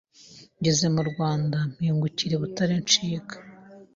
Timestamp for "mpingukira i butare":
1.77-2.73